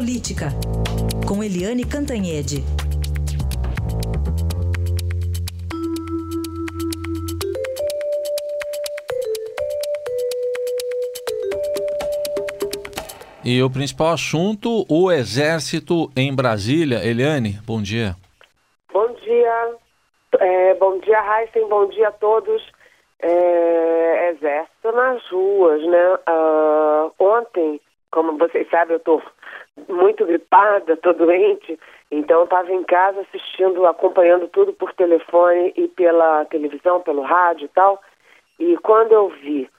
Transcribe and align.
Política, 0.00 0.46
com 1.28 1.44
Eliane 1.44 1.84
Cantanhede. 1.84 2.64
E 13.44 13.62
o 13.62 13.68
principal 13.68 14.12
assunto, 14.12 14.86
o 14.88 15.12
Exército 15.12 16.10
em 16.16 16.34
Brasília. 16.34 17.04
Eliane, 17.04 17.60
bom 17.66 17.82
dia. 17.82 18.16
Bom 18.90 19.12
dia. 19.22 19.74
É, 20.38 20.74
bom 20.76 20.98
dia, 21.00 21.20
Heisen. 21.20 21.68
Bom 21.68 21.86
dia 21.90 22.08
a 22.08 22.12
todos. 22.12 22.62
É, 23.20 24.30
exército 24.30 24.92
nas 24.92 25.22
ruas, 25.28 25.82
né? 25.82 26.14
Uh, 26.26 27.12
ontem, 27.18 27.78
como 28.10 28.38
vocês 28.38 28.66
sabem, 28.70 28.94
eu 28.94 28.96
estou 28.96 29.22
muito 29.88 30.26
gripada, 30.26 30.92
estou 30.92 31.14
doente, 31.14 31.78
então 32.10 32.44
estava 32.44 32.72
em 32.72 32.82
casa 32.84 33.20
assistindo, 33.20 33.86
acompanhando 33.86 34.48
tudo 34.48 34.72
por 34.72 34.92
telefone 34.92 35.72
e 35.76 35.88
pela 35.88 36.44
televisão, 36.46 37.00
pelo 37.00 37.22
rádio 37.22 37.66
e 37.66 37.68
tal. 37.68 38.00
E 38.58 38.76
quando 38.78 39.12
eu 39.12 39.28
vi 39.28 39.70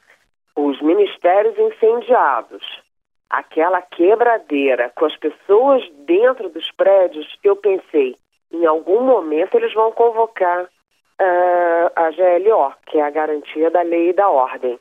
os 0.55 0.81
ministérios 0.81 1.57
incendiados, 1.57 2.63
aquela 3.29 3.81
quebradeira 3.81 4.91
com 4.95 5.05
as 5.05 5.15
pessoas 5.15 5.87
dentro 6.05 6.49
dos 6.49 6.69
prédios, 6.71 7.37
eu 7.43 7.55
pensei, 7.55 8.15
em 8.51 8.65
algum 8.65 9.01
momento 9.01 9.55
eles 9.55 9.73
vão 9.73 9.91
convocar 9.91 10.63
uh, 10.63 11.91
a 11.95 12.11
GLO, 12.11 12.73
que 12.85 12.97
é 12.97 13.03
a 13.03 13.09
garantia 13.09 13.69
da 13.69 13.81
lei 13.81 14.09
e 14.09 14.13
da 14.13 14.29
ordem. 14.29 14.79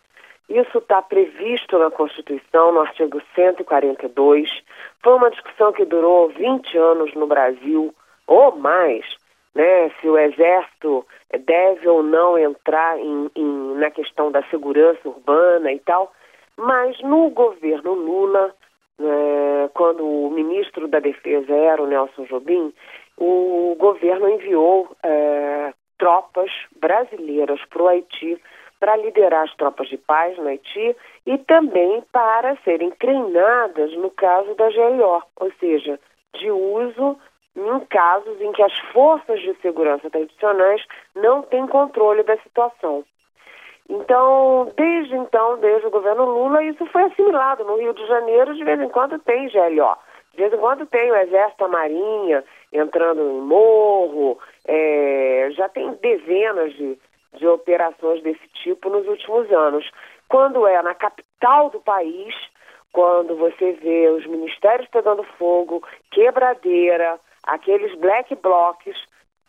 Isso 0.50 0.78
está 0.78 1.00
previsto 1.00 1.78
na 1.78 1.92
Constituição, 1.92 2.72
no 2.72 2.80
artigo 2.80 3.22
142. 3.36 4.50
Foi 5.00 5.14
uma 5.14 5.30
discussão 5.30 5.72
que 5.72 5.84
durou 5.84 6.28
20 6.30 6.76
anos 6.76 7.14
no 7.14 7.28
Brasil, 7.28 7.94
ou 8.26 8.56
mais, 8.56 9.06
né? 9.54 9.90
Se 10.00 10.08
o 10.08 10.18
Exército 10.18 11.06
deve 11.46 11.88
ou 11.88 12.02
não 12.02 12.36
entrar 12.36 12.98
em, 12.98 13.30
em, 13.36 13.74
na 13.76 13.92
questão 13.92 14.32
da 14.32 14.42
segurança 14.50 15.08
urbana 15.08 15.72
e 15.72 15.78
tal. 15.78 16.12
Mas 16.56 17.00
no 17.00 17.30
governo 17.30 17.94
Lula, 17.94 18.52
é, 18.98 19.70
quando 19.72 20.04
o 20.04 20.30
ministro 20.30 20.88
da 20.88 20.98
Defesa 20.98 21.54
era 21.54 21.80
o 21.80 21.86
Nelson 21.86 22.24
Jobim, 22.24 22.74
o 23.16 23.76
governo 23.78 24.28
enviou 24.28 24.88
é, 25.04 25.72
tropas 25.96 26.50
brasileiras 26.80 27.60
para 27.70 27.82
o 27.82 27.88
Haiti 27.88 28.40
para 28.80 28.96
liderar 28.96 29.44
as 29.44 29.54
tropas 29.54 29.88
de 29.88 29.98
paz 29.98 30.36
no 30.38 30.48
Haiti 30.48 30.96
e 31.26 31.38
também 31.38 32.02
para 32.10 32.56
serem 32.64 32.90
treinadas 32.92 33.94
no 33.96 34.10
caso 34.10 34.54
da 34.54 34.70
GLO, 34.70 35.22
ou 35.36 35.52
seja, 35.60 36.00
de 36.34 36.50
uso 36.50 37.16
em 37.54 37.80
casos 37.86 38.40
em 38.40 38.50
que 38.52 38.62
as 38.62 38.76
forças 38.92 39.38
de 39.40 39.54
segurança 39.60 40.08
tradicionais 40.08 40.82
não 41.14 41.42
têm 41.42 41.66
controle 41.66 42.22
da 42.22 42.36
situação. 42.38 43.04
Então, 43.88 44.72
desde 44.76 45.16
então, 45.16 45.58
desde 45.58 45.86
o 45.88 45.90
governo 45.90 46.24
Lula, 46.24 46.62
isso 46.62 46.86
foi 46.86 47.02
assimilado. 47.02 47.64
No 47.64 47.76
Rio 47.76 47.92
de 47.92 48.06
Janeiro, 48.06 48.54
de 48.54 48.62
vez 48.62 48.80
em 48.80 48.88
quando 48.88 49.18
tem 49.18 49.48
GLO. 49.48 49.96
De 50.32 50.36
vez 50.36 50.52
em 50.52 50.58
quando 50.58 50.86
tem 50.86 51.10
o 51.10 51.16
Exército, 51.16 51.64
a 51.64 51.68
Marinha 51.68 52.44
entrando 52.72 53.20
em 53.20 53.40
morro. 53.40 54.38
É, 54.64 55.48
já 55.56 55.68
tem 55.68 55.92
dezenas 55.94 56.72
de, 56.74 56.96
de 57.34 57.46
operações 57.46 58.22
desse 58.22 58.46
tipo 58.62 58.88
nos 58.88 59.06
últimos 59.06 59.50
anos. 59.52 59.88
Quando 60.28 60.66
é 60.66 60.82
na 60.82 60.94
capital 60.94 61.70
do 61.70 61.80
país, 61.80 62.34
quando 62.92 63.36
você 63.36 63.72
vê 63.72 64.08
os 64.08 64.26
ministérios 64.26 64.88
pegando 64.88 65.22
fogo, 65.38 65.82
quebradeira, 66.10 67.18
aqueles 67.44 67.96
black 67.98 68.34
blocs, 68.36 68.96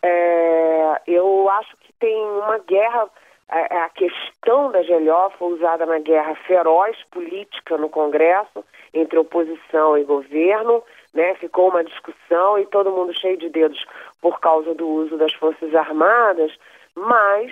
é, 0.03 1.01
eu 1.07 1.49
acho 1.49 1.75
que 1.77 1.93
tem 1.93 2.15
uma 2.15 2.57
guerra 2.59 3.09
a, 3.51 3.85
a 3.85 3.89
questão 3.89 4.71
da 4.71 4.81
GLO 4.81 5.29
foi 5.37 5.53
usada 5.53 5.85
na 5.85 5.99
guerra 5.99 6.33
feroz 6.47 6.97
política 7.11 7.77
no 7.77 7.89
Congresso 7.89 8.63
entre 8.93 9.19
oposição 9.19 9.97
e 9.97 10.05
governo, 10.05 10.81
né? 11.13 11.35
Ficou 11.35 11.69
uma 11.69 11.83
discussão 11.83 12.57
e 12.57 12.65
todo 12.67 12.91
mundo 12.91 13.13
cheio 13.13 13.37
de 13.37 13.49
dedos 13.49 13.85
por 14.21 14.39
causa 14.39 14.73
do 14.73 14.87
uso 14.87 15.17
das 15.17 15.33
Forças 15.33 15.75
Armadas, 15.75 16.57
mas 16.95 17.51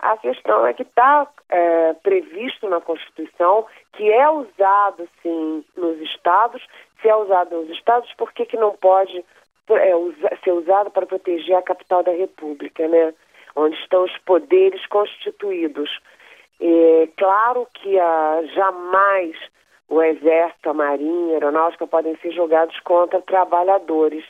a 0.00 0.16
questão 0.16 0.66
é 0.66 0.74
que 0.74 0.82
está 0.82 1.26
é, 1.48 1.92
previsto 1.94 2.68
na 2.68 2.80
Constituição 2.80 3.66
que 3.92 4.10
é 4.12 4.28
usado, 4.28 5.08
sim, 5.22 5.64
nos 5.76 6.00
estados. 6.00 6.62
Se 7.00 7.08
é 7.08 7.16
usado 7.16 7.56
nos 7.56 7.70
estados, 7.70 8.12
por 8.14 8.32
que, 8.32 8.44
que 8.46 8.56
não 8.56 8.72
pode 8.76 9.24
é, 9.70 9.96
usa, 9.96 10.30
ser 10.42 10.52
usado 10.52 10.90
para 10.90 11.06
proteger 11.06 11.56
a 11.56 11.62
capital 11.62 12.02
da 12.02 12.12
República, 12.12 12.86
né? 12.86 13.14
onde 13.56 13.76
estão 13.76 14.04
os 14.04 14.16
poderes 14.18 14.84
constituídos. 14.86 15.90
É 16.60 17.08
claro 17.16 17.66
que 17.74 17.98
ah, 17.98 18.42
jamais 18.54 19.36
o 19.88 20.02
Exército, 20.02 20.70
a 20.70 20.74
Marinha, 20.74 21.32
a 21.32 21.34
Aeronáutica 21.34 21.86
podem 21.86 22.16
ser 22.16 22.32
jogados 22.32 22.78
contra 22.80 23.20
trabalhadores. 23.22 24.24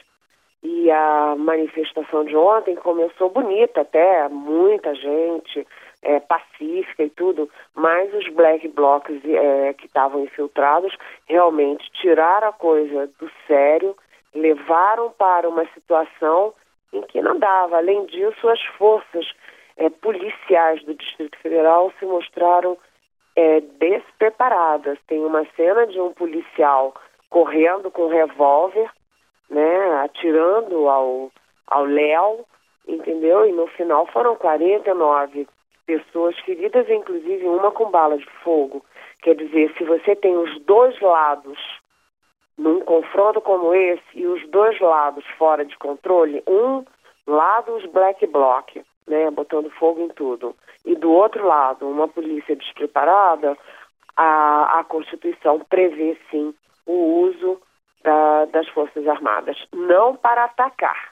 E 0.65 0.91
a 0.91 1.35
manifestação 1.37 2.25
de 2.25 2.35
ontem 2.35 2.75
começou 2.75 3.29
bonita 3.29 3.83
até, 3.83 4.27
muita 4.31 4.95
gente, 4.95 5.67
é, 6.03 6.21
pacífica 6.21 7.03
e 7.03 7.11
tudo, 7.11 7.51
mas 7.75 8.13
os 8.15 8.29
black 8.33 8.67
blocs 8.69 9.21
é, 9.25 9.75
que 9.75 9.85
estavam 9.87 10.25
infiltrados 10.25 10.97
realmente 11.29 11.91
tiraram 11.93 12.49
a 12.49 12.53
coisa 12.53 13.07
do 13.19 13.31
sério, 13.47 13.95
levaram 14.35 15.11
para 15.11 15.49
uma 15.49 15.67
situação 15.75 16.55
em 16.93 17.03
que 17.03 17.21
não 17.21 17.39
dava. 17.39 17.77
Além 17.77 18.07
disso, 18.07 18.49
as 18.49 18.63
forças 18.79 19.27
é, 19.77 19.91
policiais 19.91 20.83
do 20.85 20.95
Distrito 20.95 21.39
Federal 21.39 21.93
se 21.99 22.07
mostraram 22.07 22.79
é, 23.37 23.61
despreparadas. 23.61 24.99
Tem 25.07 25.25
uma 25.25 25.45
cena 25.57 25.87
de 25.87 26.01
um 26.01 26.13
policial 26.13 26.95
correndo 27.29 27.91
com 27.91 28.05
um 28.05 28.09
revólver, 28.09 28.89
né, 29.55 30.03
atirando 30.03 30.89
ao, 30.89 31.31
ao 31.69 31.85
Léo, 31.85 32.45
entendeu? 32.89 33.47
E 33.47 33.53
no 33.53 33.69
final 33.69 34.07
foram 34.09 34.35
49 34.35 35.47
pessoas 35.87 36.37
feridas, 36.41 36.91
inclusive 36.91 37.47
uma 37.47 37.71
com 37.71 37.91
bala 37.91 38.19
de 38.19 38.27
fogo. 38.43 38.85
Quer 39.23 39.37
dizer, 39.37 39.73
se 39.79 39.85
você 39.85 40.17
tem 40.17 40.37
os 40.37 40.61
dois 40.63 41.01
lados 41.01 41.59
num 42.59 42.81
confronto 42.81 43.41
como 43.41 43.75
esse 43.75 44.03
e 44.15 44.27
os 44.27 44.47
dois 44.49 44.79
lados 44.81 45.25
fora 45.39 45.65
de 45.65 45.77
controle, 45.79 46.43
um 46.47 46.85
lado 47.27 47.77
os 47.77 47.87
black 47.87 48.27
bloc, 48.27 48.77
né, 49.07 49.31
botando 49.31 49.71
fogo 49.71 50.01
em 50.03 50.09
tudo, 50.09 50.55
e 50.85 50.97
do 50.97 51.13
outro 51.13 51.47
lado 51.47 51.89
uma 51.89 52.09
polícia 52.09 52.57
despreparada, 52.57 53.57
a, 54.17 54.81
a 54.81 54.85
Constituição 54.85 55.61
prevê 55.61 56.17
sim 56.31 56.55
o 56.87 57.23
uso 57.23 57.61
da, 58.05 58.45
das 58.45 58.69
Forças 58.69 59.09
Armadas, 59.09 59.57
não 59.73 60.15
para 60.15 60.45
atacar, 60.45 61.11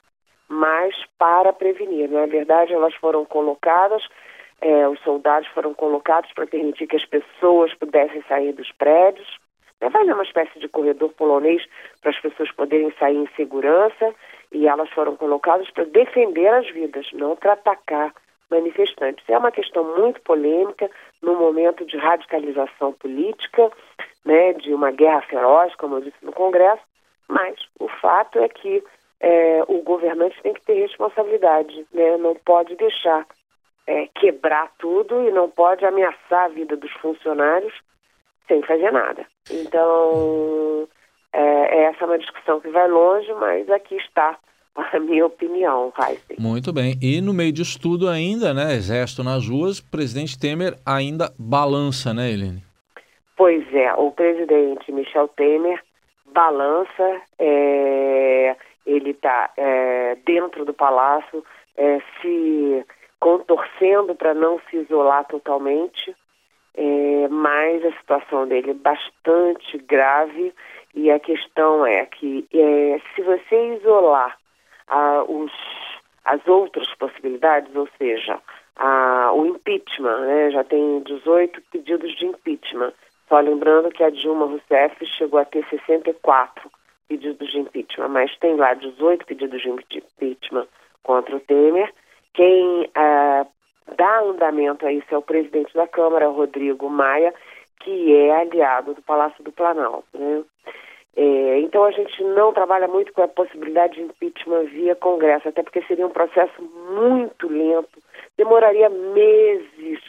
mas 0.49 0.95
para 1.19 1.53
prevenir. 1.53 2.09
Na 2.11 2.27
verdade, 2.27 2.73
elas 2.73 2.95
foram 2.95 3.25
colocadas, 3.25 4.07
é, 4.61 4.87
os 4.87 5.01
soldados 5.01 5.49
foram 5.49 5.75
colocados 5.75 6.31
para 6.35 6.47
permitir 6.47 6.87
que 6.87 6.97
as 6.97 7.07
pessoas 7.07 7.75
pudessem 7.75 8.23
sair 8.29 8.53
dos 8.53 8.71
prédios, 8.73 9.27
é 9.81 9.91
fazer 9.91 10.13
uma 10.13 10.23
espécie 10.23 10.61
de 10.61 10.69
corredor 10.69 11.11
polonês 11.15 11.65
para 12.01 12.13
as 12.13 12.21
pessoas 12.21 12.53
poderem 12.53 12.93
sair 13.01 13.17
em 13.17 13.29
segurança 13.35 14.15
e 14.53 14.69
elas 14.69 14.89
foram 14.91 15.17
colocadas 15.17 15.69
para 15.71 15.85
defender 15.85 16.47
as 16.47 16.71
vidas, 16.71 17.09
não 17.13 17.35
para 17.35 17.55
atacar 17.55 18.13
manifestantes. 18.49 19.25
É 19.29 19.37
uma 19.37 19.51
questão 19.51 19.83
muito 19.97 20.21
polêmica 20.21 20.89
no 21.21 21.35
momento 21.35 21.85
de 21.85 21.97
radicalização 21.97 22.93
política, 22.93 23.73
né, 24.25 24.53
de 24.55 24.73
uma 24.73 24.91
guerra 24.91 25.23
feroz, 25.23 25.75
como 25.77 25.97
eu 25.97 26.01
disse 26.03 26.17
no 26.23 26.33
Congresso, 26.33 26.83
mas 27.29 27.55
o 27.79 27.89
fato 27.89 28.39
é 28.39 28.49
que 28.49 28.83
é, 29.21 29.63
o 29.69 29.83
governante 29.83 30.41
tem 30.43 30.55
que 30.55 30.63
ter 30.63 30.75
responsabilidade, 30.75 31.87
né, 31.93 32.17
não 32.17 32.35
pode 32.35 32.75
deixar 32.77 33.27
é, 33.87 34.09
quebrar 34.15 34.71
tudo 34.79 35.29
e 35.29 35.33
não 35.33 35.49
pode 35.49 35.85
ameaçar 35.85 36.45
a 36.45 36.49
vida 36.49 36.77
dos 36.77 36.93
funcionários 36.93 37.73
sem 38.49 38.63
fazer 38.63 38.91
nada. 38.93 39.27
Então, 39.51 40.89
é, 41.33 41.85
essa 41.85 42.05
é 42.05 42.07
uma 42.07 42.19
discussão 42.19 42.61
que 42.61 42.69
vai 42.69 42.89
longe, 42.89 43.33
mas 43.35 43.69
aqui 43.71 43.97
está 43.97 44.39
a 44.75 44.99
minha 44.99 45.27
opinião, 45.27 45.93
Heisen. 45.99 46.37
Muito 46.39 46.73
bem. 46.73 46.99
E 47.01 47.21
no 47.21 47.33
meio 47.33 47.53
disso 47.53 47.79
tudo 47.81 48.09
ainda, 48.09 48.55
né, 48.55 48.75
exército 48.75 49.23
nas 49.23 49.47
ruas, 49.49 49.79
o 49.79 49.91
presidente 49.91 50.39
Temer 50.39 50.79
ainda 50.85 51.33
balança, 51.39 52.15
né, 52.15 52.31
Helene? 52.31 52.63
Pois 53.43 53.75
é, 53.75 53.93
o 53.95 54.13
presidente 54.13 54.93
Michel 54.93 55.27
Temer 55.27 55.83
balança, 56.27 57.23
é, 57.41 58.55
ele 58.87 59.11
está 59.11 59.51
é, 59.57 60.17
dentro 60.25 60.65
do 60.65 60.73
palácio, 60.73 61.45
é, 61.77 62.01
se 62.21 62.87
contorcendo 63.19 64.15
para 64.15 64.33
não 64.33 64.61
se 64.71 64.77
isolar 64.77 65.25
totalmente, 65.25 66.15
é, 66.77 67.27
mas 67.29 67.85
a 67.85 67.91
situação 67.99 68.47
dele 68.47 68.71
é 68.71 68.75
bastante 68.75 69.77
grave. 69.77 70.55
E 70.95 71.11
a 71.11 71.19
questão 71.19 71.85
é 71.85 72.07
que 72.07 72.47
é, 72.55 73.01
se 73.13 73.23
você 73.23 73.75
isolar 73.75 74.39
os, 75.27 75.51
as 76.25 76.47
outras 76.47 76.95
possibilidades, 76.95 77.75
ou 77.75 77.89
seja, 77.99 78.41
o 79.35 79.47
impeachment, 79.47 80.21
né, 80.21 80.51
já 80.53 80.63
tem 80.63 81.01
18 81.01 81.61
pedidos 81.73 82.15
de 82.15 82.27
impeachment. 82.27 82.93
Só 83.33 83.41
lembrando 83.41 83.89
que 83.89 84.05
a 84.05 84.11
Dilma 84.11 84.45
Rousseff 84.45 85.07
chegou 85.07 85.41
a 85.41 85.47
ter 85.47 85.67
64 85.71 86.71
pedidos 87.09 87.51
de 87.51 87.61
impeachment, 87.61 88.09
mas 88.09 88.37
tem 88.37 88.57
lá 88.57 88.75
18 88.75 89.25
pedidos 89.25 89.63
de 89.63 89.71
impeachment 89.71 90.67
contra 91.03 91.35
o 91.35 91.41
Temer. 91.41 91.91
Quem 92.35 92.91
ah, 92.95 93.47
dá 93.97 94.21
andamento 94.21 94.87
a 94.87 94.93
isso 94.93 95.07
é 95.11 95.17
o 95.17 95.23
presidente 95.23 95.73
da 95.73 95.89
Câmara, 95.89 96.29
Rodrigo 96.29 96.91
Maia, 96.91 97.33
que 97.81 98.15
é 98.15 98.37
aliado 98.37 98.93
do 98.93 99.01
Palácio 99.01 99.43
do 99.43 99.51
Planalto. 99.51 100.07
Né? 100.13 100.45
É, 101.17 101.59
então 101.61 101.85
a 101.85 101.91
gente 101.91 102.23
não 102.23 102.53
trabalha 102.53 102.87
muito 102.87 103.15
com 103.15 103.23
a 103.23 103.29
possibilidade 103.29 103.95
de 103.95 104.03
impeachment 104.03 104.65
via 104.65 104.95
Congresso, 104.95 105.49
até 105.49 105.63
porque 105.63 105.81
seria 105.85 106.07
um 106.07 106.13
processo 106.13 106.61
muito 106.61 107.49
lento, 107.49 107.99
demoraria 108.37 108.91
meses 108.91 110.01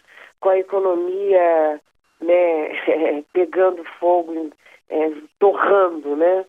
com 0.42 0.50
a 0.50 0.60
economia 0.60 1.80
né, 2.24 3.24
pegando 3.34 3.84
fogo, 4.00 4.50
é, 4.90 5.12
torrando, 5.40 6.16
né? 6.16 6.46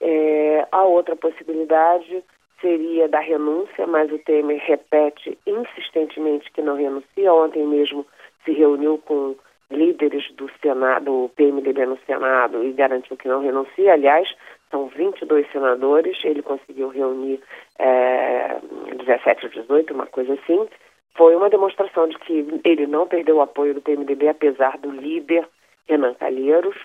É, 0.00 0.66
a 0.72 0.82
outra 0.82 1.14
possibilidade 1.14 2.24
seria 2.60 3.08
da 3.08 3.20
renúncia, 3.20 3.86
mas 3.86 4.10
o 4.10 4.18
Temer 4.18 4.60
repete 4.64 5.38
insistentemente 5.46 6.50
que 6.52 6.62
não 6.62 6.76
renuncia. 6.76 7.32
Ontem 7.32 7.66
mesmo 7.66 8.06
se 8.44 8.52
reuniu 8.52 8.98
com 8.98 9.36
líderes 9.70 10.30
do 10.32 10.50
Senado, 10.60 11.04
do 11.04 11.30
PMDB 11.34 11.86
no 11.86 11.98
Senado, 12.06 12.62
e 12.62 12.72
garantiu 12.72 13.16
que 13.16 13.28
não 13.28 13.42
renuncia. 13.42 13.92
Aliás, 13.92 14.28
são 14.70 14.86
22 14.88 15.50
senadores, 15.50 16.18
ele 16.24 16.42
conseguiu 16.42 16.88
reunir 16.88 17.40
é, 17.78 18.58
17 18.96 19.46
ou 19.46 19.52
18, 19.52 19.94
uma 19.94 20.06
coisa 20.06 20.34
assim. 20.34 20.68
Foi 21.14 21.36
uma 21.36 21.50
demonstração 21.50 22.08
de 22.08 22.18
que 22.18 22.60
ele 22.64 22.86
não 22.86 23.06
perdeu 23.06 23.36
o 23.36 23.42
apoio 23.42 23.74
do 23.74 23.82
PMDB, 23.82 24.28
apesar 24.28 24.78
do 24.78 24.90
líder 24.90 25.46
Renan 25.86 26.14
Calheiros. 26.14 26.76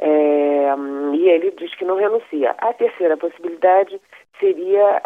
É, 0.00 0.74
e 1.14 1.28
ele 1.28 1.50
diz 1.52 1.74
que 1.74 1.84
não 1.84 1.96
renuncia. 1.96 2.54
A 2.58 2.72
terceira 2.72 3.16
possibilidade 3.16 4.00
seria 4.38 5.02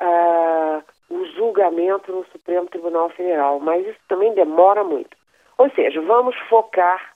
o 1.09 1.25
julgamento 1.35 2.13
no 2.13 2.25
Supremo 2.27 2.67
Tribunal 2.69 3.09
Federal, 3.11 3.59
mas 3.59 3.87
isso 3.87 3.99
também 4.09 4.33
demora 4.35 4.85
muito. 4.85 5.17
Ou 5.59 5.71
seja, 5.71 6.01
vamos 6.01 6.37
focar 6.49 7.15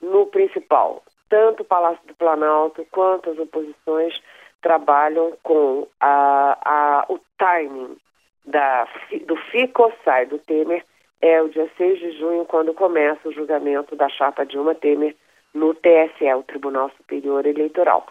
no 0.00 0.26
principal. 0.26 1.02
Tanto 1.28 1.62
o 1.62 1.66
Palácio 1.66 2.06
do 2.06 2.14
Planalto 2.14 2.86
quanto 2.90 3.30
as 3.30 3.38
oposições 3.38 4.20
trabalham 4.60 5.32
com 5.42 5.86
a, 6.00 6.58
a, 6.64 7.06
o 7.08 7.18
timing 7.38 7.96
da, 8.44 8.86
do 9.26 9.36
fica 9.36 9.82
ou 9.82 9.92
sai 10.04 10.26
do 10.26 10.38
Temer 10.38 10.84
é 11.20 11.40
o 11.40 11.48
dia 11.48 11.70
6 11.76 11.98
de 12.00 12.18
junho, 12.18 12.44
quando 12.44 12.74
começa 12.74 13.28
o 13.28 13.32
julgamento 13.32 13.94
da 13.94 14.08
chapa 14.08 14.44
Dilma 14.44 14.74
Temer 14.74 15.14
no 15.54 15.72
TSE, 15.74 16.34
o 16.36 16.42
Tribunal 16.42 16.90
Superior 16.96 17.46
Eleitoral. 17.46 18.06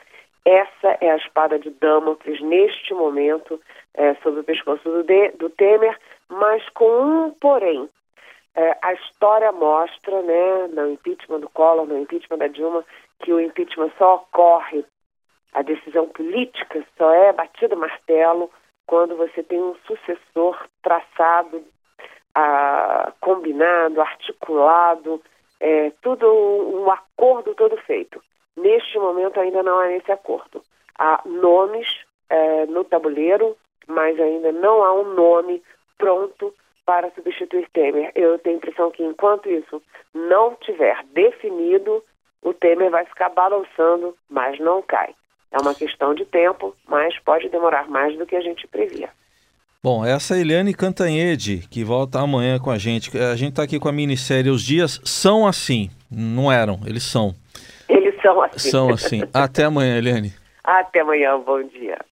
Essa 0.46 0.98
é 1.02 1.12
a 1.12 1.18
espada 1.18 1.60
de 1.60 1.70
Damocles 1.72 2.40
neste 2.42 2.94
momento 2.94 3.60
é, 3.94 4.16
sobre 4.16 4.40
o 4.40 4.44
pescoço 4.44 4.84
do, 4.90 5.04
de, 5.04 5.32
do 5.32 5.50
Temer, 5.50 5.98
mas 6.30 6.68
com 6.70 6.86
um 6.86 7.32
porém. 7.32 7.90
É, 8.56 8.78
a 8.82 8.94
história 8.94 9.52
mostra, 9.52 10.22
né, 10.22 10.68
no 10.74 10.92
impeachment 10.92 11.40
do 11.40 11.50
Collor, 11.50 11.86
no 11.86 12.00
impeachment 12.00 12.38
da 12.38 12.48
Dilma, 12.48 12.84
que 13.20 13.32
o 13.32 13.40
impeachment 13.40 13.92
só 13.98 14.16
ocorre, 14.16 14.84
a 15.54 15.62
decisão 15.62 16.08
política 16.08 16.84
só 16.98 17.14
é 17.14 17.34
batida 17.34 17.76
martelo 17.76 18.50
quando 18.92 19.16
você 19.16 19.42
tem 19.42 19.58
um 19.58 19.74
sucessor 19.88 20.68
traçado, 20.84 21.64
ah, 22.36 23.14
combinado, 23.22 24.02
articulado, 24.02 25.22
é, 25.62 25.94
tudo 26.02 26.28
um 26.28 26.92
acordo 26.92 27.56
todo 27.56 27.78
feito. 27.78 28.22
Neste 28.58 29.00
momento 29.00 29.40
ainda 29.40 29.64
não 29.64 29.80
há 29.80 29.94
esse 29.94 30.12
acordo. 30.12 30.62
Há 31.00 31.22
nomes 31.24 31.88
é, 32.30 32.66
no 32.66 32.84
tabuleiro, 32.84 33.56
mas 33.88 34.20
ainda 34.20 34.52
não 34.52 34.84
há 34.84 34.92
um 34.92 35.14
nome 35.14 35.64
pronto 35.98 36.54
para 36.86 37.12
substituir 37.12 37.70
Temer. 37.72 38.12
Eu 38.14 38.40
tenho 38.40 38.56
a 38.56 38.58
impressão 38.58 38.92
que 38.92 39.06
enquanto 39.06 39.50
isso 39.50 39.82
não 40.14 40.54
tiver 40.56 41.02
definido, 41.14 42.04
o 42.42 42.54
Temer 42.54 42.92
vai 42.92 43.06
ficar 43.06 43.30
balançando, 43.30 44.18
mas 44.30 44.60
não 44.60 44.82
cai. 44.82 45.16
É 45.52 45.60
uma 45.60 45.76
questão 45.76 46.14
de 46.16 46.26
tempo, 46.26 46.76
mas 46.88 47.18
pode 47.20 47.50
demorar 47.50 47.88
mais 47.90 48.18
do 48.18 48.26
que 48.26 48.36
a 48.36 48.42
gente 48.42 48.68
previa. 48.68 49.10
Bom, 49.84 50.06
essa 50.06 50.36
é 50.36 50.38
a 50.38 50.42
Eliane 50.42 50.74
Cantanhede, 50.74 51.68
que 51.70 51.84
volta 51.84 52.20
amanhã 52.20 52.60
com 52.60 52.70
a 52.70 52.78
gente. 52.78 53.18
A 53.18 53.36
gente 53.36 53.50
está 53.50 53.64
aqui 53.64 53.80
com 53.80 53.90
a 53.90 53.92
minissérie 53.92 54.52
Os 54.52 54.64
Dias 54.64 55.02
São 55.04 55.48
Assim. 55.48 55.90
Não 56.10 56.52
eram, 56.52 56.80
eles 56.86 57.04
são. 57.04 57.34
Eles 57.90 58.14
são 58.22 58.42
assim. 58.44 58.70
São 58.70 58.90
assim. 58.92 59.22
Até 59.34 59.64
amanhã, 59.64 59.98
Eliane. 59.98 60.34
Até 60.64 61.00
amanhã, 61.00 61.40
bom 61.40 61.64
dia. 61.64 61.98